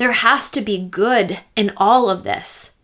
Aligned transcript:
There 0.00 0.12
has 0.12 0.48
to 0.52 0.62
be 0.62 0.78
good 0.78 1.40
in 1.54 1.74
all 1.76 2.08
of 2.08 2.22
this. 2.22 2.76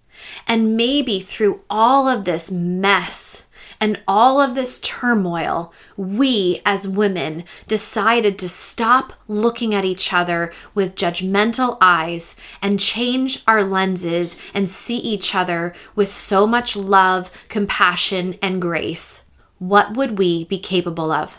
And 0.47 0.77
maybe 0.77 1.19
through 1.19 1.63
all 1.71 2.07
of 2.09 2.27
this 2.27 2.53
mess 2.53 3.47
and 3.81 4.03
all 4.07 4.39
of 4.39 4.55
this 4.55 4.79
turmoil, 4.81 5.73
we 5.97 6.61
as 6.67 6.87
women 6.87 7.45
decided 7.67 8.39
to 8.39 8.51
stop 8.51 9.15
looking 9.29 9.75
at 9.75 9.87
each 9.87 10.13
other 10.13 10.53
with 10.75 10.95
judgmental 10.95 11.79
eyes 11.81 12.37
and 12.61 12.79
change 12.79 13.43
our 13.47 13.65
lenses 13.65 14.39
and 14.53 14.69
see 14.69 14.99
each 14.99 15.35
other 15.35 15.73
with 15.95 16.09
so 16.09 16.47
much 16.47 16.77
love, 16.77 17.49
compassion, 17.49 18.37
and 18.43 18.61
grace. 18.61 19.25
What 19.59 19.97
would 19.97 20.19
we 20.19 20.45
be 20.45 20.59
capable 20.59 21.11
of? 21.11 21.39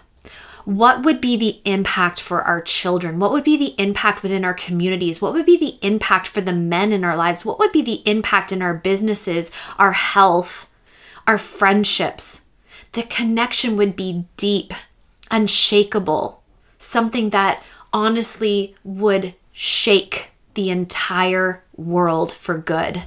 What 0.67 1.03
would 1.03 1.21
be 1.21 1.37
the 1.37 1.61
impact 1.63 2.19
for 2.19 2.41
our 2.41 2.59
children? 2.59 3.19
What 3.19 3.31
would 3.31 3.45
be 3.45 3.55
the 3.55 3.73
impact 3.81 4.21
within 4.21 4.43
our 4.43 4.53
communities? 4.53 5.21
What 5.21 5.31
would 5.31 5.45
be 5.45 5.55
the 5.55 5.77
impact 5.81 6.27
for 6.27 6.41
the 6.41 6.51
men 6.51 6.91
in 6.91 7.05
our 7.05 7.15
lives? 7.15 7.45
What 7.45 7.57
would 7.57 7.71
be 7.71 7.81
the 7.81 8.01
impact 8.05 8.51
in 8.51 8.61
our 8.61 8.73
businesses, 8.73 9.49
our 9.79 9.93
health, 9.93 10.69
our 11.25 11.37
friendships? 11.37 12.47
The 12.91 13.03
connection 13.03 13.77
would 13.77 13.95
be 13.95 14.25
deep, 14.35 14.73
unshakable, 15.31 16.43
something 16.77 17.29
that 17.29 17.63
honestly 17.93 18.75
would 18.83 19.35
shake 19.53 20.31
the 20.55 20.69
entire 20.69 21.63
world 21.77 22.33
for 22.33 22.57
good. 22.57 23.03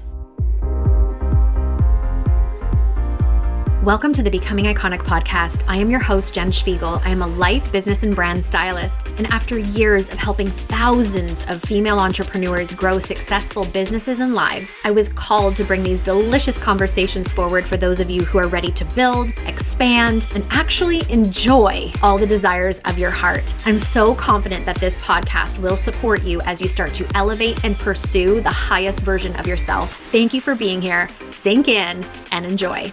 Welcome 3.85 4.13
to 4.13 4.23
the 4.23 4.31
Becoming 4.31 4.67
Iconic 4.67 5.05
podcast. 5.05 5.65
I 5.67 5.79
am 5.79 5.89
your 5.89 6.01
host, 6.01 6.35
Jen 6.35 6.53
Spiegel. 6.53 7.01
I 7.03 7.09
am 7.09 7.23
a 7.23 7.27
life, 7.27 7.73
business, 7.73 8.03
and 8.03 8.15
brand 8.15 8.45
stylist. 8.45 9.07
And 9.17 9.27
after 9.29 9.59
years 9.59 10.11
of 10.11 10.19
helping 10.19 10.49
thousands 10.51 11.47
of 11.49 11.63
female 11.63 11.99
entrepreneurs 11.99 12.75
grow 12.75 12.99
successful 12.99 13.65
businesses 13.65 14.21
and 14.21 14.35
lives, 14.35 14.75
I 14.85 14.91
was 14.91 15.09
called 15.09 15.57
to 15.57 15.65
bring 15.65 15.83
these 15.83 16.05
delicious 16.05 16.59
conversations 16.59 17.33
forward 17.33 17.67
for 17.67 17.79
those 17.79 18.01
of 18.01 18.11
you 18.11 18.23
who 18.23 18.37
are 18.37 18.49
ready 18.49 18.71
to 18.71 18.85
build, 18.85 19.31
expand, 19.47 20.27
and 20.35 20.47
actually 20.51 21.11
enjoy 21.11 21.91
all 22.03 22.19
the 22.19 22.27
desires 22.27 22.81
of 22.81 22.99
your 22.99 23.11
heart. 23.11 23.55
I'm 23.65 23.79
so 23.79 24.15
confident 24.15 24.67
that 24.67 24.77
this 24.77 24.99
podcast 24.99 25.59
will 25.59 25.79
support 25.79 26.23
you 26.23 26.43
as 26.43 26.61
you 26.61 26.69
start 26.69 26.93
to 26.97 27.07
elevate 27.15 27.65
and 27.65 27.79
pursue 27.79 28.43
the 28.43 28.51
highest 28.51 29.01
version 29.01 29.35
of 29.37 29.47
yourself. 29.47 29.97
Thank 30.13 30.35
you 30.35 30.43
for 30.43 30.55
being 30.55 30.83
here. 30.83 31.09
Sink 31.31 31.67
in 31.67 32.05
and 32.31 32.45
enjoy. 32.45 32.93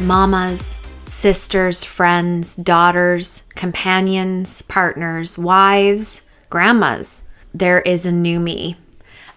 Mamas, 0.00 0.76
sisters, 1.06 1.84
friends, 1.84 2.56
daughters, 2.56 3.44
companions, 3.54 4.62
partners, 4.62 5.36
wives, 5.36 6.22
grandmas. 6.50 7.24
There 7.52 7.80
is 7.80 8.06
a 8.06 8.12
new 8.12 8.38
me, 8.38 8.76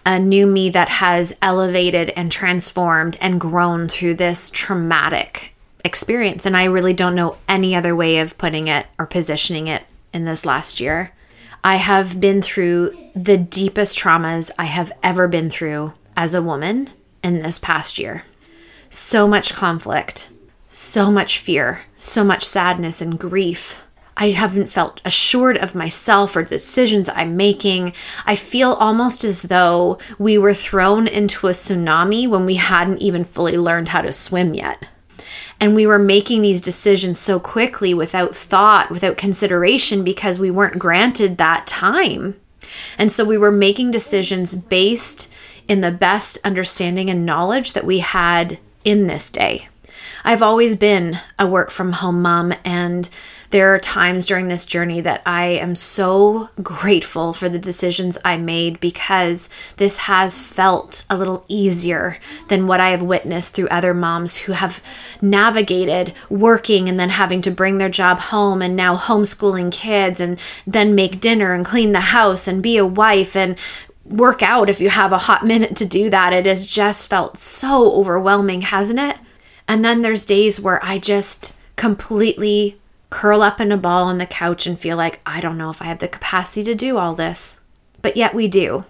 a 0.04 0.18
new 0.18 0.46
me 0.46 0.70
that 0.70 0.88
has 0.88 1.36
elevated 1.42 2.10
and 2.10 2.30
transformed 2.30 3.16
and 3.20 3.40
grown 3.40 3.88
through 3.88 4.14
this 4.14 4.50
traumatic 4.50 5.54
experience. 5.84 6.46
And 6.46 6.56
I 6.56 6.64
really 6.64 6.94
don't 6.94 7.14
know 7.14 7.38
any 7.48 7.74
other 7.74 7.96
way 7.96 8.18
of 8.18 8.38
putting 8.38 8.68
it 8.68 8.86
or 8.98 9.06
positioning 9.06 9.68
it 9.68 9.84
in 10.12 10.24
this 10.24 10.46
last 10.46 10.78
year. 10.78 11.12
I 11.64 11.76
have 11.76 12.20
been 12.20 12.42
through 12.42 12.96
the 13.14 13.38
deepest 13.38 13.98
traumas 13.98 14.50
I 14.58 14.64
have 14.64 14.92
ever 15.02 15.28
been 15.28 15.48
through 15.48 15.94
as 16.16 16.34
a 16.34 16.42
woman 16.42 16.90
in 17.22 17.38
this 17.38 17.58
past 17.58 17.98
year. 17.98 18.24
So 18.90 19.26
much 19.26 19.54
conflict, 19.54 20.28
so 20.72 21.10
much 21.10 21.38
fear, 21.38 21.82
so 21.96 22.24
much 22.24 22.42
sadness 22.42 23.02
and 23.02 23.18
grief. 23.18 23.82
I 24.16 24.30
haven't 24.30 24.70
felt 24.70 25.02
assured 25.04 25.58
of 25.58 25.74
myself 25.74 26.34
or 26.34 26.44
the 26.44 26.56
decisions 26.56 27.10
I'm 27.10 27.36
making. 27.36 27.92
I 28.24 28.36
feel 28.36 28.72
almost 28.72 29.22
as 29.22 29.42
though 29.42 29.98
we 30.18 30.38
were 30.38 30.54
thrown 30.54 31.06
into 31.06 31.46
a 31.46 31.50
tsunami 31.50 32.26
when 32.26 32.46
we 32.46 32.54
hadn't 32.54 33.02
even 33.02 33.24
fully 33.24 33.58
learned 33.58 33.90
how 33.90 34.00
to 34.00 34.12
swim 34.12 34.54
yet. 34.54 34.86
And 35.60 35.74
we 35.74 35.86
were 35.86 35.98
making 35.98 36.40
these 36.40 36.60
decisions 36.60 37.18
so 37.18 37.38
quickly 37.38 37.92
without 37.92 38.34
thought, 38.34 38.90
without 38.90 39.18
consideration, 39.18 40.02
because 40.02 40.38
we 40.38 40.50
weren't 40.50 40.78
granted 40.78 41.36
that 41.36 41.66
time. 41.66 42.34
And 42.96 43.12
so 43.12 43.24
we 43.24 43.36
were 43.36 43.52
making 43.52 43.90
decisions 43.90 44.56
based 44.56 45.30
in 45.68 45.82
the 45.82 45.90
best 45.90 46.38
understanding 46.44 47.10
and 47.10 47.26
knowledge 47.26 47.74
that 47.74 47.84
we 47.84 47.98
had 47.98 48.58
in 48.84 49.06
this 49.06 49.30
day. 49.30 49.68
I've 50.24 50.42
always 50.42 50.76
been 50.76 51.18
a 51.38 51.46
work 51.46 51.70
from 51.70 51.92
home 51.92 52.22
mom, 52.22 52.54
and 52.64 53.08
there 53.50 53.74
are 53.74 53.78
times 53.78 54.24
during 54.24 54.48
this 54.48 54.64
journey 54.64 55.00
that 55.02 55.20
I 55.26 55.46
am 55.46 55.74
so 55.74 56.48
grateful 56.62 57.32
for 57.34 57.48
the 57.50 57.58
decisions 57.58 58.16
I 58.24 58.38
made 58.38 58.80
because 58.80 59.50
this 59.76 59.98
has 59.98 60.38
felt 60.38 61.04
a 61.10 61.18
little 61.18 61.44
easier 61.48 62.18
than 62.48 62.66
what 62.66 62.80
I 62.80 62.90
have 62.90 63.02
witnessed 63.02 63.54
through 63.54 63.68
other 63.68 63.92
moms 63.92 64.38
who 64.38 64.52
have 64.52 64.82
navigated 65.20 66.14
working 66.30 66.88
and 66.88 66.98
then 66.98 67.10
having 67.10 67.42
to 67.42 67.50
bring 67.50 67.76
their 67.76 67.90
job 67.90 68.20
home 68.20 68.62
and 68.62 68.74
now 68.74 68.96
homeschooling 68.96 69.70
kids 69.70 70.18
and 70.18 70.40
then 70.66 70.94
make 70.94 71.20
dinner 71.20 71.52
and 71.52 71.66
clean 71.66 71.92
the 71.92 72.00
house 72.00 72.48
and 72.48 72.62
be 72.62 72.78
a 72.78 72.86
wife 72.86 73.36
and 73.36 73.58
work 74.06 74.42
out 74.42 74.70
if 74.70 74.80
you 74.80 74.88
have 74.88 75.12
a 75.12 75.18
hot 75.18 75.44
minute 75.44 75.76
to 75.76 75.84
do 75.84 76.08
that. 76.08 76.32
It 76.32 76.46
has 76.46 76.64
just 76.64 77.10
felt 77.10 77.36
so 77.36 77.92
overwhelming, 77.92 78.62
hasn't 78.62 78.98
it? 78.98 79.16
And 79.68 79.84
then 79.84 80.02
there's 80.02 80.26
days 80.26 80.60
where 80.60 80.84
I 80.84 80.98
just 80.98 81.54
completely 81.76 82.76
curl 83.10 83.42
up 83.42 83.60
in 83.60 83.72
a 83.72 83.76
ball 83.76 84.04
on 84.04 84.18
the 84.18 84.26
couch 84.26 84.66
and 84.66 84.78
feel 84.78 84.96
like 84.96 85.20
I 85.26 85.40
don't 85.40 85.58
know 85.58 85.70
if 85.70 85.82
I 85.82 85.86
have 85.86 85.98
the 85.98 86.08
capacity 86.08 86.64
to 86.64 86.74
do 86.74 86.98
all 86.98 87.14
this. 87.14 87.60
But 88.00 88.16
yet 88.16 88.34
we 88.34 88.48
do. 88.48 88.84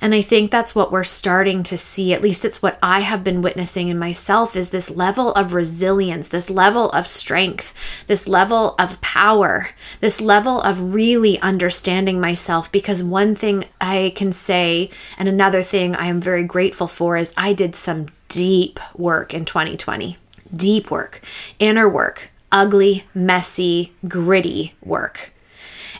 And 0.00 0.14
I 0.14 0.22
think 0.22 0.50
that's 0.50 0.74
what 0.74 0.92
we're 0.92 1.04
starting 1.04 1.62
to 1.64 1.78
see, 1.78 2.12
at 2.12 2.20
least 2.20 2.44
it's 2.44 2.60
what 2.60 2.78
I 2.82 3.00
have 3.00 3.24
been 3.24 3.40
witnessing 3.40 3.88
in 3.88 3.98
myself, 3.98 4.54
is 4.54 4.70
this 4.70 4.90
level 4.90 5.32
of 5.32 5.54
resilience, 5.54 6.28
this 6.28 6.50
level 6.50 6.90
of 6.90 7.06
strength, 7.06 8.04
this 8.06 8.28
level 8.28 8.74
of 8.78 9.00
power, 9.00 9.70
this 10.00 10.20
level 10.20 10.60
of 10.60 10.94
really 10.94 11.40
understanding 11.40 12.20
myself. 12.20 12.70
Because 12.70 13.02
one 13.02 13.34
thing 13.34 13.64
I 13.80 14.12
can 14.14 14.32
say, 14.32 14.90
and 15.16 15.28
another 15.28 15.62
thing 15.62 15.96
I 15.96 16.06
am 16.06 16.20
very 16.20 16.44
grateful 16.44 16.86
for, 16.86 17.16
is 17.16 17.32
I 17.36 17.52
did 17.52 17.74
some 17.74 18.06
deep 18.30 18.80
work 18.96 19.34
in 19.34 19.44
2020. 19.44 20.16
Deep 20.54 20.90
work, 20.90 21.20
inner 21.58 21.88
work, 21.88 22.30
ugly, 22.50 23.04
messy, 23.12 23.92
gritty 24.08 24.74
work. 24.82 25.32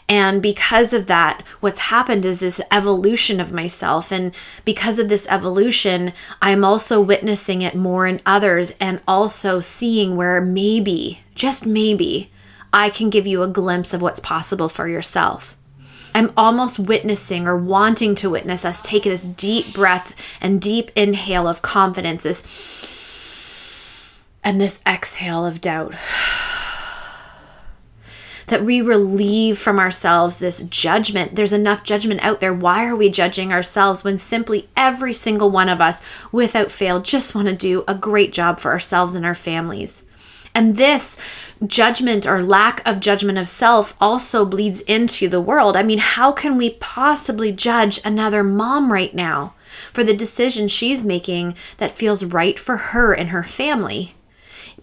And 0.08 0.42
because 0.42 0.92
of 0.92 1.06
that, 1.06 1.44
what's 1.60 1.78
happened 1.78 2.24
is 2.24 2.40
this 2.40 2.60
evolution 2.72 3.40
of 3.40 3.52
myself. 3.52 4.10
And 4.10 4.34
because 4.64 4.98
of 4.98 5.08
this 5.08 5.26
evolution, 5.28 6.12
I'm 6.42 6.64
also 6.64 7.00
witnessing 7.00 7.62
it 7.62 7.76
more 7.76 8.06
in 8.08 8.20
others 8.26 8.72
and 8.80 9.00
also 9.06 9.60
seeing 9.60 10.16
where 10.16 10.40
maybe, 10.40 11.20
just 11.36 11.64
maybe, 11.64 12.32
I 12.72 12.90
can 12.90 13.10
give 13.10 13.26
you 13.26 13.42
a 13.42 13.48
glimpse 13.48 13.92
of 13.94 14.02
what's 14.02 14.20
possible 14.20 14.68
for 14.68 14.88
yourself. 14.88 15.56
I'm 16.14 16.32
almost 16.36 16.78
witnessing 16.78 17.46
or 17.46 17.56
wanting 17.56 18.14
to 18.16 18.30
witness 18.30 18.64
us 18.64 18.82
take 18.82 19.04
this 19.04 19.26
deep 19.26 19.72
breath 19.72 20.14
and 20.40 20.60
deep 20.60 20.90
inhale 20.96 21.46
of 21.46 21.62
confidence, 21.62 22.22
this 22.22 22.42
and 24.42 24.60
this 24.60 24.82
exhale 24.86 25.44
of 25.44 25.60
doubt. 25.60 25.94
That 28.46 28.64
we 28.64 28.80
relieve 28.80 29.58
from 29.58 29.78
ourselves 29.78 30.40
this 30.40 30.62
judgment. 30.62 31.36
There's 31.36 31.52
enough 31.52 31.84
judgment 31.84 32.24
out 32.24 32.40
there. 32.40 32.52
Why 32.52 32.84
are 32.84 32.96
we 32.96 33.08
judging 33.08 33.52
ourselves 33.52 34.02
when 34.02 34.18
simply 34.18 34.68
every 34.76 35.12
single 35.12 35.50
one 35.50 35.68
of 35.68 35.80
us, 35.80 36.02
without 36.32 36.72
fail, 36.72 36.98
just 36.98 37.32
want 37.32 37.46
to 37.46 37.54
do 37.54 37.84
a 37.86 37.94
great 37.94 38.32
job 38.32 38.58
for 38.58 38.72
ourselves 38.72 39.14
and 39.14 39.24
our 39.24 39.36
families? 39.36 40.08
And 40.52 40.76
this 40.76 41.16
judgment 41.66 42.26
or 42.26 42.42
lack 42.42 42.86
of 42.86 43.00
judgment 43.00 43.38
of 43.38 43.48
self 43.48 43.94
also 44.00 44.44
bleeds 44.44 44.80
into 44.82 45.28
the 45.28 45.40
world. 45.40 45.76
I 45.76 45.82
mean, 45.82 45.98
how 45.98 46.32
can 46.32 46.56
we 46.56 46.70
possibly 46.70 47.52
judge 47.52 48.00
another 48.04 48.42
mom 48.42 48.92
right 48.92 49.14
now 49.14 49.54
for 49.92 50.02
the 50.02 50.14
decision 50.14 50.68
she's 50.68 51.04
making 51.04 51.54
that 51.76 51.90
feels 51.90 52.24
right 52.24 52.58
for 52.58 52.76
her 52.76 53.12
and 53.12 53.30
her 53.30 53.42
family? 53.42 54.14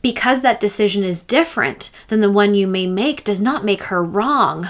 Because 0.02 0.42
that 0.42 0.60
decision 0.60 1.04
is 1.04 1.24
different 1.24 1.90
than 2.08 2.20
the 2.20 2.32
one 2.32 2.54
you 2.54 2.68
may 2.68 2.86
make 2.86 3.24
does 3.24 3.42
not 3.42 3.66
make 3.66 3.84
her 3.84 4.04
wrong. 4.04 4.70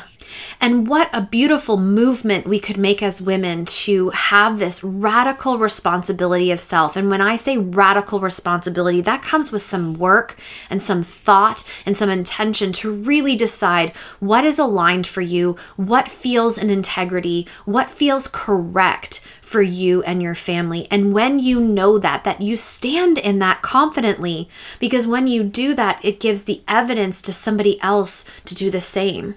And 0.60 0.88
what 0.88 1.10
a 1.14 1.22
beautiful 1.22 1.78
movement 1.78 2.48
we 2.48 2.60
could 2.60 2.78
make 2.78 3.04
as 3.04 3.22
women 3.22 3.66
to 3.66 4.10
have 4.12 4.60
this 4.60 4.84
radical 4.84 5.58
responsibility 5.58 6.52
of 6.52 6.60
self. 6.60 6.96
And 6.96 7.10
when 7.10 7.22
I 7.22 7.36
say 7.36 7.58
radical 7.58 8.20
responsibility, 8.20 9.02
that 9.02 9.22
comes 9.22 9.52
with 9.52 9.62
some 9.62 9.94
work 9.94 10.38
and 10.70 10.82
some 10.82 11.04
thought 11.04 11.64
and 11.86 11.98
some 11.98 12.10
intention 12.10 12.72
to 12.74 12.92
really 12.92 13.36
decide 13.36 13.96
what 14.20 14.44
is 14.44 14.60
aligned 14.60 15.08
for 15.08 15.22
you, 15.22 15.56
what 15.76 16.08
feels 16.08 16.58
in 16.58 16.70
integrity, 16.70 17.48
what 17.66 17.90
feels 17.90 18.28
correct 18.28 19.22
for 19.42 19.62
you 19.62 20.04
and 20.04 20.22
your 20.22 20.36
family. 20.36 20.88
And 20.92 21.14
when 21.14 21.40
you 21.40 21.60
know 21.62 21.98
that, 22.00 22.26
that 22.26 22.42
you 22.42 22.58
stand 22.58 23.18
in 23.18 23.40
that 23.40 23.62
confidently, 23.62 24.50
because 24.80 25.08
when 25.08 25.28
you 25.28 25.44
do 25.44 25.74
that, 25.76 26.04
it 26.04 26.20
gives 26.20 26.44
the 26.44 26.62
evidence 26.68 27.22
to 27.22 27.32
somebody 27.32 27.82
else 27.82 28.26
to 28.46 28.54
do 28.54 28.70
the 28.70 28.82
same. 28.82 29.36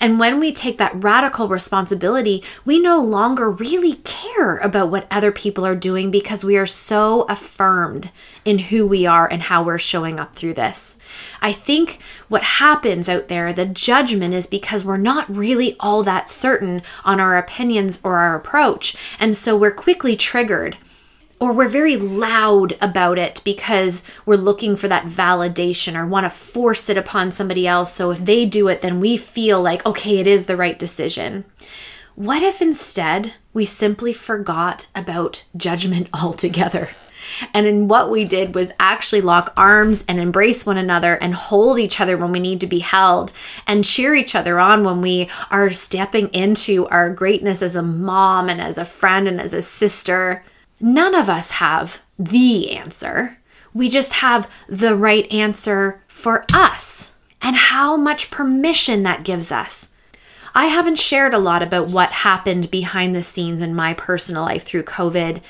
And 0.00 0.18
when 0.18 0.38
we 0.38 0.52
take 0.52 0.78
that 0.78 1.02
radical 1.02 1.48
responsibility, 1.48 2.42
we 2.64 2.78
no 2.78 3.00
longer 3.00 3.50
really 3.50 3.94
care 4.04 4.58
about 4.58 4.90
what 4.90 5.06
other 5.10 5.32
people 5.32 5.64
are 5.66 5.74
doing 5.74 6.10
because 6.10 6.44
we 6.44 6.56
are 6.56 6.66
so 6.66 7.22
affirmed 7.22 8.10
in 8.44 8.58
who 8.58 8.86
we 8.86 9.06
are 9.06 9.26
and 9.30 9.42
how 9.42 9.62
we're 9.62 9.78
showing 9.78 10.20
up 10.20 10.34
through 10.34 10.54
this. 10.54 10.98
I 11.40 11.52
think 11.52 12.00
what 12.28 12.42
happens 12.42 13.08
out 13.08 13.28
there, 13.28 13.52
the 13.52 13.66
judgment 13.66 14.34
is 14.34 14.46
because 14.46 14.84
we're 14.84 14.96
not 14.96 15.34
really 15.34 15.76
all 15.80 16.02
that 16.02 16.28
certain 16.28 16.82
on 17.04 17.20
our 17.20 17.36
opinions 17.36 18.00
or 18.02 18.16
our 18.18 18.34
approach. 18.34 18.96
And 19.18 19.36
so 19.36 19.56
we're 19.56 19.72
quickly 19.72 20.16
triggered 20.16 20.76
or 21.38 21.52
we're 21.52 21.68
very 21.68 21.96
loud 21.96 22.76
about 22.80 23.18
it 23.18 23.42
because 23.44 24.02
we're 24.24 24.36
looking 24.36 24.74
for 24.74 24.88
that 24.88 25.04
validation 25.04 25.94
or 25.94 26.06
want 26.06 26.24
to 26.24 26.30
force 26.30 26.88
it 26.88 26.96
upon 26.96 27.30
somebody 27.30 27.66
else. 27.66 27.92
So 27.92 28.10
if 28.10 28.24
they 28.24 28.46
do 28.46 28.68
it, 28.68 28.80
then 28.80 29.00
we 29.00 29.16
feel 29.16 29.60
like, 29.60 29.84
okay, 29.84 30.18
it 30.18 30.26
is 30.26 30.46
the 30.46 30.56
right 30.56 30.78
decision. 30.78 31.44
What 32.14 32.42
if 32.42 32.62
instead 32.62 33.34
we 33.52 33.66
simply 33.66 34.14
forgot 34.14 34.86
about 34.94 35.44
judgment 35.54 36.08
altogether? 36.14 36.90
And 37.52 37.66
in 37.66 37.88
what 37.88 38.10
we 38.10 38.24
did 38.24 38.54
was 38.54 38.72
actually 38.78 39.20
lock 39.20 39.52
arms 39.56 40.04
and 40.08 40.20
embrace 40.20 40.64
one 40.64 40.78
another 40.78 41.16
and 41.16 41.34
hold 41.34 41.78
each 41.78 42.00
other 42.00 42.16
when 42.16 42.32
we 42.32 42.40
need 42.40 42.60
to 42.60 42.66
be 42.66 42.78
held 42.78 43.32
and 43.66 43.84
cheer 43.84 44.14
each 44.14 44.34
other 44.34 44.58
on 44.60 44.84
when 44.84 45.00
we 45.00 45.28
are 45.50 45.70
stepping 45.72 46.28
into 46.28 46.86
our 46.86 47.10
greatness 47.10 47.62
as 47.62 47.76
a 47.76 47.82
mom 47.82 48.48
and 48.48 48.60
as 48.60 48.78
a 48.78 48.84
friend 48.84 49.28
and 49.28 49.40
as 49.40 49.52
a 49.52 49.60
sister. 49.60 50.44
None 50.80 51.14
of 51.14 51.28
us 51.28 51.52
have 51.52 52.02
the 52.18 52.72
answer. 52.72 53.38
We 53.72 53.88
just 53.88 54.14
have 54.14 54.50
the 54.68 54.94
right 54.94 55.30
answer 55.32 56.02
for 56.08 56.44
us 56.52 57.12
and 57.42 57.56
how 57.56 57.96
much 57.96 58.30
permission 58.30 59.02
that 59.02 59.24
gives 59.24 59.52
us. 59.52 59.92
I 60.54 60.66
haven't 60.66 60.98
shared 60.98 61.34
a 61.34 61.38
lot 61.38 61.62
about 61.62 61.88
what 61.88 62.10
happened 62.10 62.70
behind 62.70 63.14
the 63.14 63.22
scenes 63.22 63.60
in 63.60 63.74
my 63.74 63.92
personal 63.92 64.42
life 64.42 64.64
through 64.64 64.84
COVID 64.84 65.42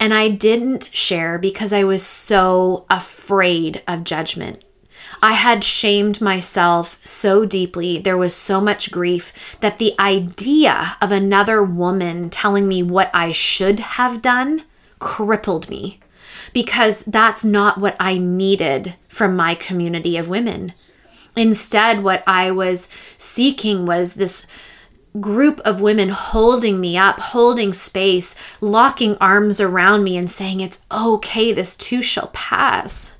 and 0.00 0.14
I 0.14 0.28
didn't 0.28 0.88
share 0.94 1.38
because 1.38 1.74
I 1.74 1.84
was 1.84 2.04
so 2.04 2.86
afraid 2.88 3.82
of 3.86 4.02
judgment. 4.02 4.64
I 5.22 5.32
had 5.32 5.62
shamed 5.64 6.20
myself 6.20 6.98
so 7.04 7.44
deeply. 7.44 7.98
There 7.98 8.16
was 8.16 8.34
so 8.34 8.60
much 8.60 8.90
grief 8.90 9.58
that 9.60 9.78
the 9.78 9.94
idea 9.98 10.96
of 11.00 11.12
another 11.12 11.62
woman 11.62 12.30
telling 12.30 12.66
me 12.66 12.82
what 12.82 13.10
I 13.12 13.32
should 13.32 13.80
have 13.80 14.22
done 14.22 14.64
crippled 14.98 15.68
me 15.68 16.00
because 16.52 17.02
that's 17.04 17.44
not 17.44 17.78
what 17.78 17.96
I 18.00 18.18
needed 18.18 18.94
from 19.08 19.36
my 19.36 19.54
community 19.54 20.16
of 20.16 20.28
women. 20.28 20.72
Instead, 21.36 22.02
what 22.02 22.24
I 22.26 22.50
was 22.50 22.88
seeking 23.18 23.86
was 23.86 24.14
this 24.14 24.46
group 25.20 25.60
of 25.60 25.80
women 25.80 26.10
holding 26.10 26.80
me 26.80 26.96
up, 26.96 27.20
holding 27.20 27.72
space, 27.72 28.34
locking 28.60 29.16
arms 29.20 29.60
around 29.60 30.04
me, 30.04 30.16
and 30.16 30.30
saying, 30.30 30.60
It's 30.60 30.84
okay, 30.90 31.52
this 31.52 31.76
too 31.76 32.02
shall 32.02 32.28
pass. 32.32 33.16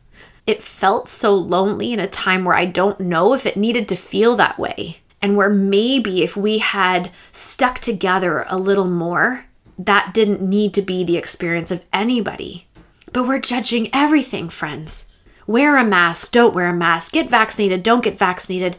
It 0.47 0.63
felt 0.63 1.09
so 1.09 1.35
lonely 1.35 1.93
in 1.93 2.01
a 2.01 2.09
time 2.09 2.45
where 2.45 2.57
I 2.57 2.65
don't 2.65 3.01
know 3.01 3.35
if 3.35 3.47
it 3.47 3.57
needed 3.57 3.89
to 3.89 3.97
feel 3.97 4.37
that 4.37 4.59
way. 4.59 4.99
And 5.23 5.37
where 5.37 5.51
maybe 5.51 6.23
if 6.23 6.37
we 6.37 6.59
had 6.59 7.11
stuck 7.31 7.79
together 7.79 8.47
a 8.49 8.59
little 8.59 8.89
more, 8.89 9.47
that 9.79 10.15
didn't 10.15 10.43
need 10.43 10.73
to 10.75 10.83
be 10.83 11.05
the 11.05 11.17
experience 11.17 11.71
of 11.71 11.85
anybody. 11.93 12.67
But 13.13 13.27
we're 13.27 13.41
judging 13.41 13.89
everything, 13.93 14.49
friends. 14.49 15.07
Wear 15.47 15.77
a 15.77 15.85
mask, 15.85 16.33
don't 16.33 16.55
wear 16.55 16.69
a 16.69 16.75
mask, 16.75 17.13
get 17.13 17.29
vaccinated, 17.29 17.83
don't 17.83 18.05
get 18.05 18.19
vaccinated. 18.19 18.77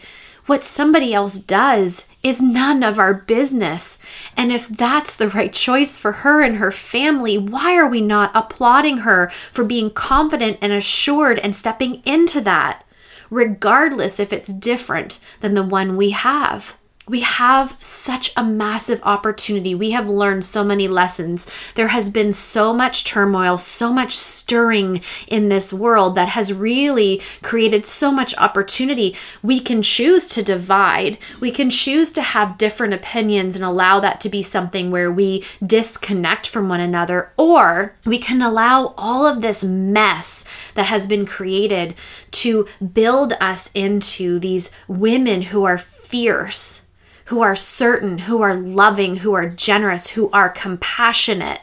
What 0.52 0.66
somebody 0.66 1.14
else 1.14 1.40
does 1.40 2.10
is 2.24 2.42
none 2.42 2.84
of 2.84 3.00
our 3.00 3.14
business. 3.14 4.00
And 4.36 4.52
if 4.52 4.68
that's 4.68 5.16
the 5.16 5.30
right 5.30 5.54
choice 5.54 5.98
for 5.98 6.12
her 6.12 6.42
and 6.42 6.58
her 6.58 6.74
family, 6.74 7.38
why 7.38 7.78
are 7.78 7.88
we 7.88 8.02
not 8.02 8.36
applauding 8.36 8.98
her 8.98 9.32
for 9.50 9.64
being 9.64 9.90
confident 9.90 10.58
and 10.62 10.74
assured 10.74 11.40
and 11.40 11.56
stepping 11.56 12.02
into 12.04 12.42
that, 12.42 12.84
regardless 13.30 14.20
if 14.20 14.34
it's 14.34 14.52
different 14.52 15.22
than 15.40 15.54
the 15.54 15.64
one 15.64 15.96
we 15.96 16.10
have? 16.10 16.78
We 17.12 17.20
have 17.20 17.78
such 17.82 18.32
a 18.38 18.44
massive 18.44 19.02
opportunity. 19.04 19.76
We 19.76 19.92
have 19.92 20.10
learned 20.10 20.46
so 20.46 20.64
many 20.64 20.88
lessons. 20.88 21.46
There 21.76 21.90
has 21.90 22.10
been 22.10 22.32
so 22.32 22.72
much 22.74 23.04
turmoil, 23.04 23.58
so 23.58 23.92
much 23.92 24.16
stirring 24.16 25.02
in 25.28 25.50
this 25.50 25.74
world 25.74 26.16
that 26.16 26.30
has 26.30 26.54
really 26.54 27.22
created 27.42 27.86
so 27.86 28.14
much 28.14 28.34
opportunity. 28.38 29.14
We 29.44 29.60
can 29.60 29.82
choose 29.82 30.26
to 30.28 30.42
divide, 30.42 31.18
we 31.42 31.52
can 31.52 31.70
choose 31.70 32.14
to 32.14 32.22
have 32.22 32.58
different 32.58 32.94
opinions 32.94 33.58
and 33.58 33.66
allow 33.66 34.00
that 34.00 34.22
to 34.22 34.30
be 34.30 34.42
something 34.42 34.90
where 34.90 35.12
we 35.12 35.44
disconnect 35.62 36.48
from 36.48 36.70
one 36.70 36.80
another, 36.80 37.34
or 37.36 37.94
we 38.06 38.20
can 38.20 38.42
allow 38.42 38.94
all 38.98 39.26
of 39.26 39.42
this 39.42 39.66
mess 39.66 40.46
that 40.76 40.86
has 40.86 41.08
been 41.08 41.26
created 41.26 41.94
to 42.32 42.66
build 42.94 43.34
us 43.42 43.70
into 43.74 44.40
these 44.40 44.72
women 44.88 45.42
who 45.42 45.66
are 45.66 45.78
fierce 45.78 46.88
who 47.32 47.40
are 47.40 47.56
certain, 47.56 48.18
who 48.18 48.42
are 48.42 48.54
loving, 48.54 49.16
who 49.16 49.34
are 49.34 49.48
generous, 49.48 50.10
who 50.10 50.30
are 50.32 50.50
compassionate, 50.50 51.62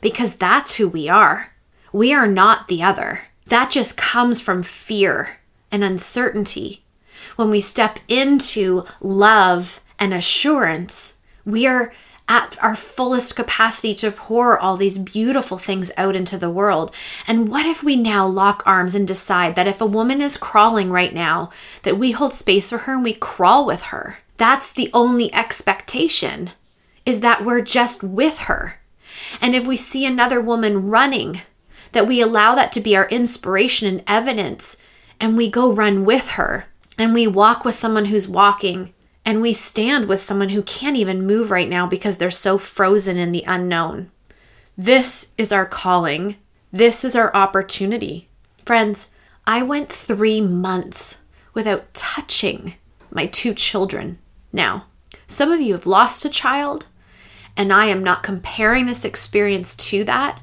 because 0.00 0.36
that's 0.36 0.76
who 0.76 0.88
we 0.88 1.08
are. 1.08 1.52
We 1.92 2.14
are 2.14 2.28
not 2.28 2.68
the 2.68 2.84
other. 2.84 3.22
That 3.46 3.72
just 3.72 3.96
comes 3.96 4.40
from 4.40 4.62
fear 4.62 5.40
and 5.72 5.82
uncertainty. 5.82 6.84
When 7.34 7.50
we 7.50 7.60
step 7.60 7.98
into 8.06 8.84
love 9.00 9.80
and 9.98 10.14
assurance, 10.14 11.18
we 11.44 11.66
are 11.66 11.92
at 12.28 12.56
our 12.62 12.76
fullest 12.76 13.34
capacity 13.34 13.96
to 13.96 14.12
pour 14.12 14.56
all 14.56 14.76
these 14.76 14.96
beautiful 14.96 15.58
things 15.58 15.90
out 15.96 16.14
into 16.14 16.38
the 16.38 16.48
world. 16.48 16.94
And 17.26 17.48
what 17.48 17.66
if 17.66 17.82
we 17.82 17.96
now 17.96 18.28
lock 18.28 18.62
arms 18.64 18.94
and 18.94 19.08
decide 19.08 19.56
that 19.56 19.66
if 19.66 19.80
a 19.80 19.86
woman 19.86 20.20
is 20.20 20.36
crawling 20.36 20.92
right 20.92 21.12
now, 21.12 21.50
that 21.82 21.98
we 21.98 22.12
hold 22.12 22.32
space 22.32 22.70
for 22.70 22.78
her 22.78 22.94
and 22.94 23.02
we 23.02 23.14
crawl 23.14 23.66
with 23.66 23.82
her? 23.86 24.18
That's 24.40 24.72
the 24.72 24.88
only 24.94 25.30
expectation 25.34 26.52
is 27.04 27.20
that 27.20 27.44
we're 27.44 27.60
just 27.60 28.02
with 28.02 28.38
her. 28.38 28.80
And 29.38 29.54
if 29.54 29.66
we 29.66 29.76
see 29.76 30.06
another 30.06 30.40
woman 30.40 30.88
running, 30.88 31.42
that 31.92 32.06
we 32.06 32.22
allow 32.22 32.54
that 32.54 32.72
to 32.72 32.80
be 32.80 32.96
our 32.96 33.06
inspiration 33.10 33.86
and 33.86 34.02
evidence, 34.06 34.82
and 35.20 35.36
we 35.36 35.50
go 35.50 35.70
run 35.70 36.06
with 36.06 36.28
her, 36.28 36.64
and 36.96 37.12
we 37.12 37.26
walk 37.26 37.66
with 37.66 37.74
someone 37.74 38.06
who's 38.06 38.28
walking, 38.28 38.94
and 39.26 39.42
we 39.42 39.52
stand 39.52 40.08
with 40.08 40.20
someone 40.20 40.48
who 40.48 40.62
can't 40.62 40.96
even 40.96 41.26
move 41.26 41.50
right 41.50 41.68
now 41.68 41.86
because 41.86 42.16
they're 42.16 42.30
so 42.30 42.56
frozen 42.56 43.18
in 43.18 43.32
the 43.32 43.44
unknown. 43.46 44.10
This 44.74 45.34
is 45.36 45.52
our 45.52 45.66
calling. 45.66 46.36
This 46.72 47.04
is 47.04 47.14
our 47.14 47.30
opportunity. 47.36 48.30
Friends, 48.64 49.10
I 49.46 49.60
went 49.60 49.90
three 49.90 50.40
months 50.40 51.24
without 51.52 51.92
touching 51.92 52.76
my 53.10 53.26
two 53.26 53.52
children. 53.52 54.18
Now, 54.52 54.86
some 55.26 55.50
of 55.52 55.60
you 55.60 55.74
have 55.74 55.86
lost 55.86 56.24
a 56.24 56.30
child, 56.30 56.86
and 57.56 57.72
I 57.72 57.86
am 57.86 58.02
not 58.02 58.22
comparing 58.22 58.86
this 58.86 59.04
experience 59.04 59.76
to 59.76 60.04
that, 60.04 60.40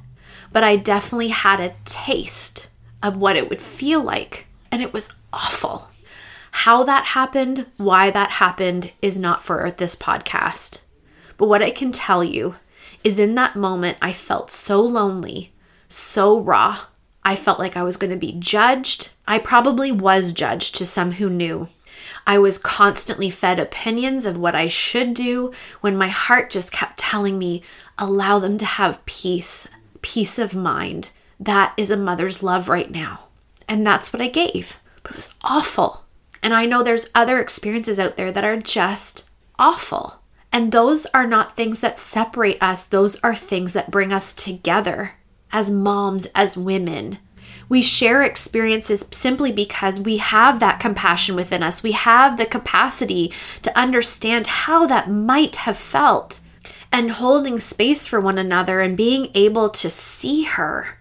but 0.51 0.63
I 0.63 0.75
definitely 0.75 1.29
had 1.29 1.59
a 1.59 1.75
taste 1.85 2.69
of 3.03 3.17
what 3.17 3.35
it 3.35 3.49
would 3.49 3.61
feel 3.61 4.01
like, 4.01 4.47
and 4.71 4.81
it 4.81 4.93
was 4.93 5.13
awful. 5.33 5.89
How 6.51 6.83
that 6.83 7.07
happened, 7.07 7.67
why 7.77 8.09
that 8.11 8.31
happened, 8.31 8.91
is 9.01 9.19
not 9.19 9.43
for 9.43 9.69
this 9.71 9.95
podcast. 9.95 10.81
But 11.37 11.47
what 11.47 11.61
I 11.61 11.69
can 11.69 11.91
tell 11.91 12.23
you 12.23 12.55
is 13.03 13.19
in 13.19 13.35
that 13.35 13.55
moment, 13.55 13.97
I 14.01 14.11
felt 14.11 14.49
so 14.51 14.81
lonely, 14.81 15.53
so 15.87 16.39
raw. 16.39 16.85
I 17.23 17.35
felt 17.35 17.59
like 17.59 17.77
I 17.77 17.83
was 17.83 17.97
going 17.97 18.11
to 18.11 18.17
be 18.17 18.31
judged. 18.31 19.11
I 19.27 19.37
probably 19.37 19.91
was 19.91 20.31
judged 20.31 20.75
to 20.75 20.85
some 20.85 21.11
who 21.11 21.29
knew. 21.29 21.67
I 22.27 22.38
was 22.38 22.57
constantly 22.57 23.29
fed 23.29 23.57
opinions 23.57 24.25
of 24.25 24.38
what 24.38 24.53
I 24.53 24.67
should 24.67 25.13
do 25.13 25.53
when 25.79 25.96
my 25.96 26.10
heart 26.10 26.50
just 26.50 26.74
kept 26.74 27.00
telling 27.00 27.39
me, 27.39 27.63
allow 27.98 28.38
them 28.38 28.57
to 28.57 28.65
have 28.65 29.03
peace, 29.05 29.69
peace 30.01 30.38
of 30.38 30.53
mind. 30.53 31.12
That 31.39 31.74
is 31.77 31.89
a 31.89 31.96
mother's 31.96 32.43
love 32.43 32.67
right 32.67 32.91
now. 32.91 33.27
And 33.65 33.88
that's 33.88 34.12
what 34.12 34.22
I 34.22 34.27
gave. 34.27 34.81
But 35.03 35.13
it 35.13 35.15
was 35.15 35.34
awful. 35.41 36.03
And 36.43 36.53
I 36.53 36.65
know 36.65 36.84
there's 36.84 37.10
other 37.15 37.39
experiences 37.39 37.98
out 37.98 38.17
there 38.17 38.31
that 38.34 38.43
are 38.43 38.57
just 38.57 39.24
awful. 39.57 40.19
And 40.51 40.74
those 40.74 41.05
are 41.07 41.27
not 41.27 41.55
things 41.55 41.79
that 41.79 41.98
separate 41.98 42.62
us, 42.62 42.86
those 42.86 43.15
are 43.24 43.36
things 43.36 43.72
that 43.72 43.89
bring 43.89 44.12
us 44.12 44.34
together 44.34 45.13
as 45.53 45.69
moms, 45.69 46.25
as 46.36 46.57
women, 46.57 47.19
we 47.69 47.81
share 47.81 48.24
experiences 48.24 49.07
simply 49.12 49.51
because 49.51 50.00
we 50.00 50.17
have 50.17 50.59
that 50.59 50.79
compassion 50.79 51.36
within 51.36 51.63
us. 51.63 51.83
We 51.83 51.91
have 51.91 52.38
the 52.38 52.45
capacity 52.45 53.31
to 53.62 53.77
understand 53.77 54.47
how 54.47 54.88
that 54.88 55.09
might 55.09 55.57
have 55.57 55.77
felt. 55.77 56.39
And 56.89 57.12
holding 57.12 57.59
space 57.59 58.05
for 58.05 58.21
one 58.21 58.38
another 58.38 58.79
and 58.79 58.95
being 58.95 59.29
able 59.36 59.69
to 59.71 59.89
see 59.89 60.43
her, 60.43 60.97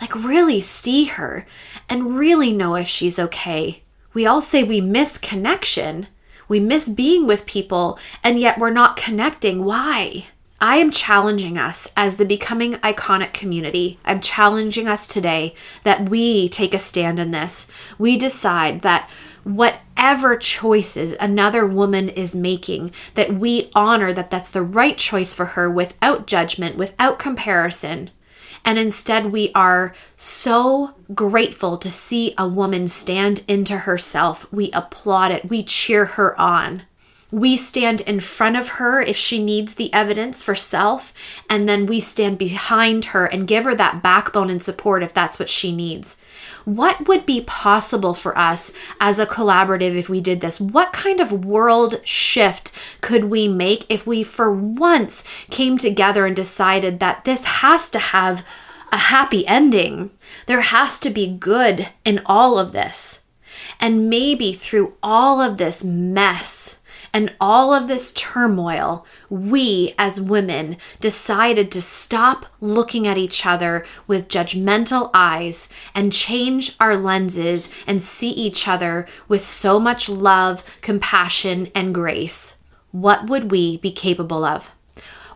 like 0.00 0.14
really 0.14 0.60
see 0.60 1.04
her 1.04 1.46
and 1.90 2.18
really 2.18 2.52
know 2.52 2.74
if 2.74 2.86
she's 2.88 3.18
okay. 3.18 3.82
We 4.14 4.26
all 4.26 4.40
say 4.40 4.62
we 4.62 4.80
miss 4.80 5.18
connection. 5.18 6.06
We 6.48 6.58
miss 6.58 6.88
being 6.88 7.26
with 7.26 7.46
people, 7.46 7.98
and 8.24 8.40
yet 8.40 8.58
we're 8.58 8.70
not 8.70 8.96
connecting. 8.96 9.64
Why? 9.64 10.24
I 10.62 10.76
am 10.76 10.90
challenging 10.90 11.56
us 11.56 11.90
as 11.96 12.18
the 12.18 12.26
Becoming 12.26 12.74
Iconic 12.74 13.32
community. 13.32 13.98
I'm 14.04 14.20
challenging 14.20 14.88
us 14.88 15.08
today 15.08 15.54
that 15.84 16.10
we 16.10 16.50
take 16.50 16.74
a 16.74 16.78
stand 16.78 17.18
in 17.18 17.30
this. 17.30 17.70
We 17.98 18.18
decide 18.18 18.82
that 18.82 19.08
whatever 19.42 20.36
choices 20.36 21.14
another 21.14 21.66
woman 21.66 22.10
is 22.10 22.36
making, 22.36 22.90
that 23.14 23.32
we 23.32 23.70
honor 23.74 24.12
that 24.12 24.30
that's 24.30 24.50
the 24.50 24.60
right 24.60 24.98
choice 24.98 25.32
for 25.32 25.46
her 25.46 25.70
without 25.70 26.26
judgment, 26.26 26.76
without 26.76 27.18
comparison. 27.18 28.10
And 28.62 28.78
instead, 28.78 29.32
we 29.32 29.50
are 29.54 29.94
so 30.18 30.94
grateful 31.14 31.78
to 31.78 31.90
see 31.90 32.34
a 32.36 32.46
woman 32.46 32.86
stand 32.86 33.44
into 33.48 33.78
herself. 33.78 34.52
We 34.52 34.70
applaud 34.72 35.30
it, 35.30 35.48
we 35.48 35.62
cheer 35.62 36.04
her 36.04 36.38
on. 36.38 36.82
We 37.32 37.56
stand 37.56 38.00
in 38.02 38.18
front 38.20 38.56
of 38.56 38.70
her 38.70 39.00
if 39.00 39.16
she 39.16 39.42
needs 39.42 39.74
the 39.74 39.92
evidence 39.92 40.42
for 40.42 40.54
self, 40.54 41.14
and 41.48 41.68
then 41.68 41.86
we 41.86 42.00
stand 42.00 42.38
behind 42.38 43.06
her 43.06 43.26
and 43.26 43.46
give 43.46 43.64
her 43.64 43.74
that 43.76 44.02
backbone 44.02 44.50
and 44.50 44.62
support 44.62 45.02
if 45.02 45.14
that's 45.14 45.38
what 45.38 45.48
she 45.48 45.70
needs. 45.70 46.20
What 46.64 47.06
would 47.08 47.26
be 47.26 47.40
possible 47.40 48.14
for 48.14 48.36
us 48.36 48.72
as 49.00 49.18
a 49.18 49.26
collaborative 49.26 49.96
if 49.96 50.08
we 50.08 50.20
did 50.20 50.40
this? 50.40 50.60
What 50.60 50.92
kind 50.92 51.20
of 51.20 51.44
world 51.44 52.00
shift 52.04 52.72
could 53.00 53.24
we 53.24 53.48
make 53.48 53.86
if 53.88 54.06
we, 54.06 54.22
for 54.22 54.52
once, 54.52 55.24
came 55.50 55.78
together 55.78 56.26
and 56.26 56.36
decided 56.36 56.98
that 56.98 57.24
this 57.24 57.44
has 57.44 57.88
to 57.90 57.98
have 57.98 58.44
a 58.92 58.96
happy 58.96 59.46
ending? 59.46 60.10
There 60.46 60.62
has 60.62 60.98
to 61.00 61.10
be 61.10 61.28
good 61.28 61.88
in 62.04 62.20
all 62.26 62.58
of 62.58 62.72
this. 62.72 63.24
And 63.78 64.10
maybe 64.10 64.52
through 64.52 64.94
all 65.02 65.40
of 65.40 65.56
this 65.56 65.82
mess, 65.84 66.79
and 67.12 67.34
all 67.40 67.72
of 67.72 67.88
this 67.88 68.12
turmoil, 68.12 69.06
we 69.28 69.94
as 69.98 70.20
women 70.20 70.76
decided 71.00 71.70
to 71.70 71.82
stop 71.82 72.46
looking 72.60 73.06
at 73.06 73.18
each 73.18 73.44
other 73.44 73.84
with 74.06 74.28
judgmental 74.28 75.10
eyes 75.12 75.68
and 75.94 76.12
change 76.12 76.76
our 76.78 76.96
lenses 76.96 77.72
and 77.86 78.00
see 78.00 78.30
each 78.30 78.68
other 78.68 79.06
with 79.28 79.40
so 79.40 79.80
much 79.80 80.08
love, 80.08 80.80
compassion, 80.80 81.70
and 81.74 81.94
grace. 81.94 82.58
What 82.92 83.28
would 83.28 83.50
we 83.50 83.76
be 83.76 83.92
capable 83.92 84.44
of? 84.44 84.70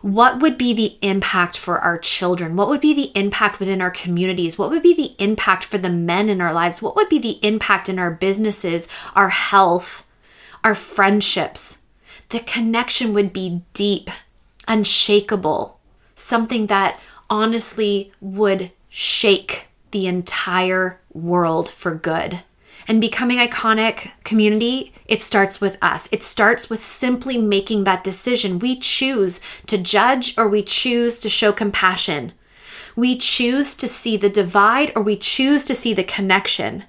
what 0.05 0.39
would 0.39 0.55
be 0.55 0.71
the 0.71 0.99
impact 1.01 1.57
for 1.57 1.79
our 1.79 1.97
children? 1.97 2.55
What 2.55 2.67
would 2.67 2.79
be 2.79 2.93
the 2.93 3.11
impact 3.17 3.59
within 3.59 3.81
our 3.81 3.89
communities? 3.89 4.55
What 4.55 4.69
would 4.69 4.83
be 4.83 4.93
the 4.93 5.15
impact 5.17 5.63
for 5.63 5.79
the 5.79 5.89
men 5.89 6.29
in 6.29 6.41
our 6.41 6.53
lives? 6.53 6.79
What 6.79 6.95
would 6.95 7.09
be 7.09 7.17
the 7.17 7.39
impact 7.41 7.89
in 7.89 7.97
our 7.97 8.11
businesses, 8.11 8.87
our 9.15 9.29
health, 9.29 10.04
our 10.65 10.75
friendships. 10.75 11.83
The 12.29 12.39
connection 12.39 13.13
would 13.13 13.31
be 13.31 13.61
deep, 13.73 14.09
unshakable, 14.67 15.79
something 16.15 16.65
that 16.67 16.99
honestly 17.29 18.11
would 18.19 18.71
shake 18.89 19.67
the 19.91 20.07
entire 20.07 20.99
world 21.13 21.69
for 21.69 21.93
good. 21.93 22.41
And 22.87 22.99
becoming 22.99 23.37
iconic 23.37 24.11
community, 24.23 24.91
it 25.05 25.21
starts 25.21 25.61
with 25.61 25.77
us. 25.81 26.09
It 26.11 26.23
starts 26.23 26.69
with 26.69 26.79
simply 26.79 27.37
making 27.37 27.83
that 27.83 28.03
decision. 28.03 28.59
We 28.59 28.75
choose 28.79 29.41
to 29.67 29.77
judge 29.77 30.35
or 30.37 30.47
we 30.47 30.63
choose 30.63 31.19
to 31.19 31.29
show 31.29 31.51
compassion. 31.51 32.33
We 32.95 33.17
choose 33.17 33.75
to 33.75 33.87
see 33.87 34.17
the 34.17 34.29
divide 34.29 34.91
or 34.95 35.03
we 35.03 35.15
choose 35.15 35.65
to 35.65 35.75
see 35.75 35.93
the 35.93 36.03
connection. 36.03 36.85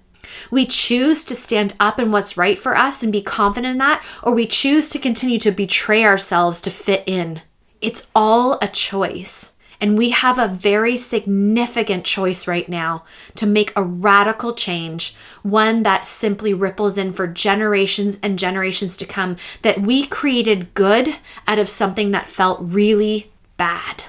We 0.50 0.66
choose 0.66 1.25
to 1.26 1.35
stand 1.35 1.75
up 1.80 1.99
in 1.99 2.12
what's 2.12 2.37
right 2.37 2.59
for 2.59 2.76
us 2.76 3.02
and 3.02 3.12
be 3.12 3.23
confident 3.23 3.73
in 3.73 3.78
that, 3.78 4.04
or 4.23 4.35
we 4.35 4.47
choose 4.47 4.88
to 4.90 4.99
continue 4.99 5.38
to 5.40 5.50
betray 5.50 6.04
ourselves 6.04 6.61
to 6.62 6.71
fit 6.71 7.04
in. 7.06 7.42
It's 7.80 8.06
all 8.14 8.59
a 8.61 8.68
choice. 8.68 9.56
And 9.80 9.99
we 9.99 10.11
have 10.11 10.38
a 10.38 10.49
very 10.49 10.97
significant 10.97 12.04
choice 12.04 12.49
right 12.49 12.68
now 12.68 13.04
to 13.35 13.47
make 13.47 13.73
a 13.76 13.83
radical 13.83 14.54
change, 14.54 15.14
one 15.42 15.83
that 15.83 16.06
simply 16.06 16.54
ripples 16.54 16.97
in 16.97 17.12
for 17.12 17.26
generations 17.26 18.18
and 18.23 18.38
generations 18.38 18.97
to 18.97 19.06
come. 19.06 19.37
That 19.62 19.83
we 19.83 20.06
created 20.06 20.73
good 20.75 21.16
out 21.47 21.59
of 21.59 21.68
something 21.68 22.11
that 22.12 22.28
felt 22.28 22.59
really 22.62 23.30
bad. 23.56 24.04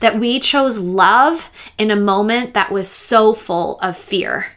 That 0.00 0.18
we 0.18 0.40
chose 0.40 0.80
love 0.80 1.50
in 1.76 1.90
a 1.90 1.96
moment 1.96 2.54
that 2.54 2.72
was 2.72 2.88
so 2.88 3.34
full 3.34 3.78
of 3.80 3.96
fear 3.96 4.53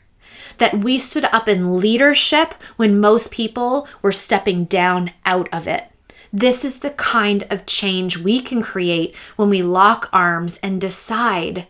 that 0.57 0.79
we 0.79 0.97
stood 0.97 1.25
up 1.25 1.47
in 1.47 1.79
leadership 1.79 2.53
when 2.75 2.99
most 2.99 3.31
people 3.31 3.87
were 4.01 4.11
stepping 4.11 4.65
down 4.65 5.11
out 5.25 5.47
of 5.51 5.67
it. 5.67 5.85
This 6.33 6.65
is 6.65 6.79
the 6.79 6.91
kind 6.91 7.45
of 7.49 7.65
change 7.65 8.17
we 8.17 8.41
can 8.41 8.61
create 8.61 9.15
when 9.35 9.49
we 9.49 9.61
lock 9.61 10.09
arms 10.11 10.57
and 10.57 10.81
decide 10.81 11.67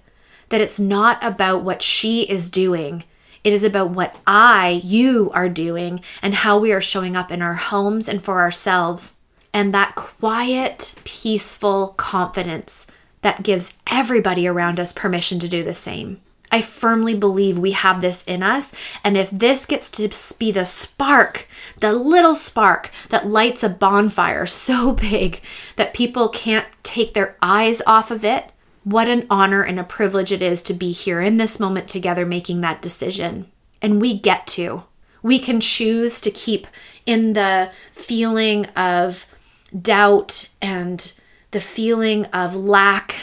that 0.50 0.62
it's 0.62 0.80
not 0.80 1.24
about 1.24 1.64
what 1.64 1.82
she 1.82 2.24
is 2.24 2.50
doing. 2.50 3.04
It 3.44 3.54
is 3.54 3.64
about 3.64 3.92
what 3.92 4.16
I, 4.26 4.82
you 4.84 5.32
are 5.34 5.50
doing, 5.50 6.02
and 6.22 6.34
how 6.34 6.58
we 6.58 6.74
are 6.74 6.82
showing 6.82 7.16
up 7.16 7.32
in 7.32 7.42
our 7.42 7.54
homes 7.54 8.10
and 8.10 8.24
for 8.24 8.40
ourselves. 8.40 9.20
And 9.54 9.74
that 9.74 9.96
quiet, 9.96 10.96
peaceful 11.04 11.90
confidence 11.98 12.88
that 13.22 13.44
gives 13.44 13.78
everybody 13.88 14.48
around 14.48 14.80
us 14.80 14.92
permission 14.92 15.40
to 15.40 15.48
do 15.48 15.64
the 15.64 15.74
same. 15.74 16.20
I 16.52 16.62
firmly 16.62 17.14
believe 17.14 17.58
we 17.58 17.72
have 17.72 18.02
this 18.02 18.24
in 18.24 18.42
us. 18.42 18.74
And 19.04 19.18
if 19.18 19.30
this 19.30 19.66
gets 19.66 19.90
to 19.92 20.38
be 20.38 20.52
the 20.52 20.66
spark, 20.66 21.48
the 21.80 21.94
little 21.94 22.34
spark 22.34 22.92
that 23.10 23.28
lights 23.28 23.64
a 23.64 23.70
bonfire 23.70 24.46
so 24.68 24.94
big 24.94 25.42
that 25.76 25.94
people 25.94 26.30
can't 26.30 26.68
take 26.84 27.14
their 27.14 27.38
eyes 27.42 27.82
off 27.86 28.12
of 28.12 28.24
it, 28.24 28.52
what 28.84 29.10
an 29.10 29.28
honor 29.30 29.64
and 29.64 29.80
a 29.80 29.84
privilege 29.84 30.32
it 30.32 30.42
is 30.42 30.64
to 30.64 30.74
be 30.74 30.92
here 30.92 31.22
in 31.22 31.36
this 31.38 31.60
moment 31.60 31.90
together 31.90 32.26
making 32.26 32.62
that 32.62 32.82
decision. 32.82 33.52
And 33.82 34.02
we 34.02 34.18
get 34.18 34.48
to. 34.48 34.84
We 35.22 35.40
can 35.40 35.60
choose 35.60 36.22
to 36.22 36.32
keep 36.32 36.68
in 37.06 37.34
the 37.34 37.72
feeling 37.92 38.66
of 38.68 39.26
doubt 39.80 40.50
and 40.62 41.12
the 41.52 41.60
feeling 41.60 42.26
of 42.28 42.56
lack 42.56 43.16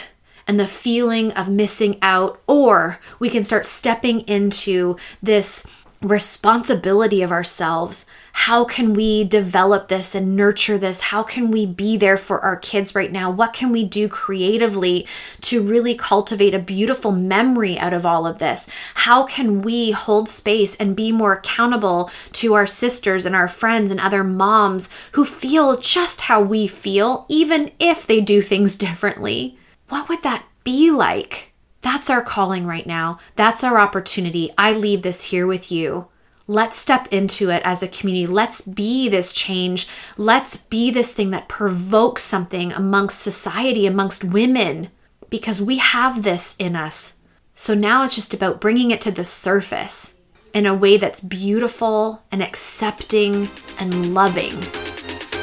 and 0.47 0.59
the 0.59 0.67
feeling 0.67 1.31
of 1.33 1.49
missing 1.49 1.97
out, 2.01 2.41
or 2.47 2.99
we 3.19 3.29
can 3.29 3.43
start 3.43 3.65
stepping 3.65 4.21
into 4.21 4.95
this 5.21 5.65
responsibility 6.01 7.21
of 7.21 7.31
ourselves. 7.31 8.05
How 8.33 8.63
can 8.63 8.93
we 8.93 9.23
develop 9.23 9.87
this 9.87 10.13
and 10.13 10.35
nurture 10.35 10.77
this? 10.77 11.01
How 11.01 11.23
can 11.23 11.49
we 11.49 11.65
be 11.65 11.97
there 11.97 12.17
for 12.17 12.41
our 12.41 12.57
kids 12.57 12.93
right 12.93 13.11
now? 13.11 13.31
What 13.31 13.53
can 13.53 13.71
we 13.71 13.83
do 13.83 14.07
creatively 14.07 15.07
to 15.41 15.63
really 15.63 15.95
cultivate 15.95 16.53
a 16.53 16.59
beautiful 16.59 17.11
memory 17.11 17.77
out 17.79 17.93
of 17.93 18.05
all 18.05 18.27
of 18.27 18.39
this? 18.39 18.69
How 18.93 19.23
can 19.23 19.61
we 19.61 19.91
hold 19.91 20.29
space 20.29 20.75
and 20.75 20.95
be 20.95 21.11
more 21.11 21.33
accountable 21.33 22.11
to 22.33 22.53
our 22.53 22.67
sisters 22.67 23.25
and 23.25 23.35
our 23.35 23.47
friends 23.47 23.89
and 23.89 23.99
other 23.99 24.23
moms 24.23 24.89
who 25.13 25.25
feel 25.25 25.77
just 25.77 26.21
how 26.21 26.41
we 26.41 26.67
feel, 26.67 27.25
even 27.29 27.71
if 27.79 28.05
they 28.05 28.21
do 28.21 28.41
things 28.41 28.77
differently? 28.77 29.57
What 29.89 30.09
would 30.09 30.23
that 30.23 30.45
be 30.63 30.91
like? 30.91 31.53
That's 31.81 32.09
our 32.09 32.23
calling 32.23 32.65
right 32.65 32.87
now. 32.87 33.19
That's 33.35 33.63
our 33.63 33.79
opportunity. 33.79 34.51
I 34.57 34.73
leave 34.73 35.03
this 35.03 35.25
here 35.25 35.45
with 35.45 35.71
you. 35.71 36.07
Let's 36.47 36.77
step 36.77 37.07
into 37.11 37.49
it 37.49 37.61
as 37.65 37.81
a 37.81 37.87
community. 37.87 38.27
Let's 38.27 38.61
be 38.61 39.09
this 39.09 39.33
change. 39.33 39.87
Let's 40.17 40.57
be 40.57 40.91
this 40.91 41.13
thing 41.13 41.31
that 41.31 41.47
provokes 41.47 42.23
something 42.23 42.71
amongst 42.71 43.19
society, 43.19 43.87
amongst 43.87 44.23
women, 44.23 44.89
because 45.29 45.61
we 45.61 45.77
have 45.77 46.23
this 46.23 46.55
in 46.57 46.75
us. 46.75 47.17
So 47.55 47.73
now 47.73 48.03
it's 48.03 48.15
just 48.15 48.33
about 48.33 48.61
bringing 48.61 48.91
it 48.91 49.01
to 49.01 49.11
the 49.11 49.23
surface 49.23 50.15
in 50.53 50.65
a 50.65 50.73
way 50.73 50.97
that's 50.97 51.19
beautiful 51.19 52.23
and 52.31 52.41
accepting 52.43 53.49
and 53.79 54.13
loving. 54.13 54.55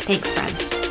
Thanks, 0.06 0.32
friends. 0.32 0.81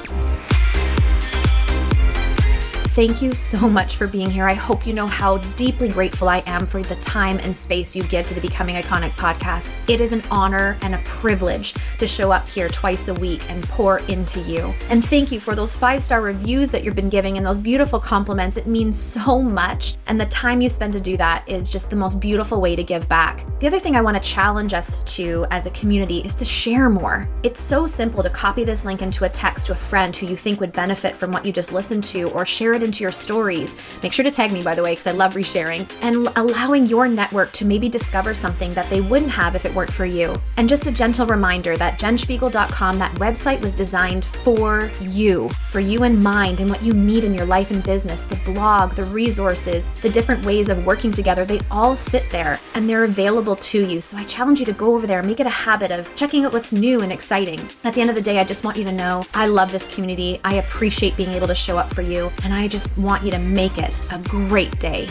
Thank 2.92 3.22
you 3.22 3.34
so 3.34 3.70
much 3.70 3.96
for 3.96 4.06
being 4.06 4.30
here. 4.30 4.46
I 4.46 4.54
hope 4.54 4.86
you 4.86 4.92
know 4.92 5.08
how 5.08 5.38
deeply 5.56 5.88
grateful 5.88 6.28
I 6.28 6.44
am 6.46 6.66
for 6.66 6.84
the 6.84 6.96
time 6.96 7.40
and 7.40 7.56
space 7.56 7.96
you 7.96 8.04
give 8.04 8.28
to 8.28 8.34
the 8.34 8.42
Becoming 8.42 8.76
Iconic 8.76 9.12
podcast. 9.12 9.74
It 9.88 10.02
is 10.02 10.12
an 10.12 10.22
honor 10.30 10.78
and 10.82 10.94
a 10.94 10.98
privilege 11.06 11.74
to 12.00 12.06
show 12.06 12.34
up 12.34 12.50
here 12.50 12.68
twice 12.68 13.08
a 13.08 13.14
week 13.14 13.50
and 13.50 13.64
pour 13.70 14.00
into 14.10 14.42
you. 14.42 14.74
And 14.90 15.06
thank 15.06 15.32
you 15.32 15.40
for 15.40 15.56
those 15.56 15.74
five 15.74 16.04
star 16.04 16.20
reviews 16.22 16.70
that 16.72 16.84
you've 16.84 16.96
been 16.96 17.10
giving 17.10 17.38
and 17.38 17.46
those 17.46 17.58
beautiful 17.58 17.98
compliments. 17.98 18.58
It 18.58 18.68
means 18.68 19.00
so 19.22 19.42
much. 19.42 19.96
And 20.08 20.20
the 20.20 20.26
time 20.26 20.60
you 20.60 20.68
spend 20.68 20.92
to 20.92 21.00
do 21.00 21.16
that 21.16 21.48
is 21.48 21.70
just 21.70 21.92
the 21.92 21.96
most 21.96 22.20
beautiful 22.20 22.60
way 22.60 22.76
to 22.76 22.84
give 22.84 23.08
back. 23.08 23.46
The 23.62 23.68
other 23.68 23.80
thing 23.80 23.96
I 23.96 24.02
want 24.02 24.22
to 24.22 24.30
challenge 24.30 24.74
us 24.74 25.02
to 25.16 25.46
as 25.50 25.66
a 25.66 25.70
community 25.70 26.18
is 26.26 26.36
to 26.36 26.44
share 26.44 26.90
more. 26.90 27.30
It's 27.44 27.62
so 27.62 27.88
simple 27.88 28.22
to 28.22 28.30
copy 28.30 28.66
this 28.66 28.84
link 28.84 29.02
into 29.02 29.24
a 29.24 29.30
text 29.30 29.68
to 29.68 29.72
a 29.72 29.76
friend 29.76 30.14
who 30.14 30.26
you 30.26 30.36
think 30.36 30.60
would 30.60 30.74
benefit 30.74 31.16
from 31.16 31.32
what 31.32 31.46
you 31.46 31.54
just 31.54 31.72
listened 31.72 32.04
to 32.06 32.30
or 32.32 32.46
share 32.46 32.74
it 32.74 32.81
into 32.84 33.04
your 33.04 33.12
stories. 33.12 33.76
Make 34.04 34.14
sure 34.14 34.24
to 34.24 34.32
tag 34.32 34.52
me, 34.52 34.64
by 34.64 34.76
the 34.76 34.84
way, 34.84 34.92
because 34.92 35.08
I 35.08 35.12
love 35.12 35.34
resharing 35.34 35.90
and 36.02 36.28
allowing 36.36 36.86
your 36.86 37.08
network 37.08 37.52
to 37.54 37.66
maybe 37.66 37.90
discover 37.90 38.34
something 38.34 38.74
that 38.74 38.90
they 38.90 39.02
wouldn't 39.02 39.32
have 39.32 39.56
if 39.56 39.66
it 39.66 39.74
weren't 39.74 39.92
for 39.92 40.06
you. 40.06 40.36
And 40.58 40.70
just 40.70 40.88
a 40.88 40.92
gentle 40.92 41.26
reminder 41.26 41.78
that 41.78 42.00
jenspiegel.com, 42.00 43.00
that 43.00 43.16
website 43.16 43.62
was 43.62 43.76
designed 43.76 44.26
for 44.26 44.90
you, 45.02 45.50
for 45.70 45.80
you 45.80 46.04
in 46.04 46.22
mind 46.22 46.60
and 46.60 46.70
what 46.70 46.84
you 46.84 46.94
need 46.94 47.24
in 47.24 47.34
your 47.34 47.46
life 47.46 47.72
and 47.72 47.84
business. 47.84 48.24
The 48.24 48.40
blog, 48.46 48.92
the 48.94 49.06
resources, 49.06 49.88
the 50.02 50.10
different 50.10 50.46
ways 50.46 50.70
of 50.70 50.86
working 50.86 51.12
together, 51.12 51.46
they 51.46 51.60
all 51.70 51.96
sit 51.96 52.30
there 52.32 52.60
and 52.76 52.90
they're 52.90 53.04
available 53.04 53.56
to 53.56 53.86
you. 53.86 54.02
So 54.02 54.18
I 54.18 54.24
challenge 54.26 54.60
you 54.60 54.66
to 54.66 54.74
go 54.74 54.96
over 54.96 55.08
there, 55.08 55.24
make 55.24 55.40
it 55.40 55.48
a 55.48 55.50
habit 55.50 55.92
of 55.92 56.14
checking 56.16 56.46
out 56.46 56.54
what's 56.54 56.74
new 56.74 57.02
and 57.02 57.12
exciting. 57.12 57.60
At 57.84 57.94
the 57.94 58.02
end 58.02 58.10
of 58.10 58.16
the 58.16 58.22
day, 58.22 58.40
I 58.40 58.44
just 58.44 58.64
want 58.64 58.78
you 58.78 58.84
to 58.86 58.92
know 58.92 59.26
I 59.34 59.48
love 59.48 59.72
this 59.72 59.94
community. 59.94 60.40
I 60.44 60.56
appreciate 60.56 61.18
being 61.18 61.32
able 61.32 61.48
to 61.48 61.56
show 61.56 61.78
up 61.78 61.94
for 61.94 62.02
you, 62.02 62.32
and 62.44 62.54
I 62.54 62.68
just 62.72 62.98
want 62.98 63.24
you 63.24 63.32
to 63.32 63.40
make 63.40 63.78
it 63.78 63.96
a 64.12 64.20
great 64.20 64.80
day. 64.80 65.08